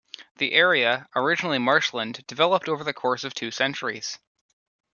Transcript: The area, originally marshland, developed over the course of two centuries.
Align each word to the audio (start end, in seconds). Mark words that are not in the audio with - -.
The 0.37 0.53
area, 0.53 1.07
originally 1.15 1.59
marshland, 1.59 2.25
developed 2.25 2.67
over 2.67 2.83
the 2.83 2.91
course 2.91 3.23
of 3.23 3.35
two 3.35 3.51
centuries. 3.51 4.17